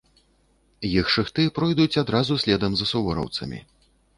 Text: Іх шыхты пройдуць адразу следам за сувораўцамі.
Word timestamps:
Іх 0.99 1.11
шыхты 1.17 1.45
пройдуць 1.57 1.99
адразу 2.05 2.41
следам 2.45 2.71
за 2.81 2.85
сувораўцамі. 2.93 3.63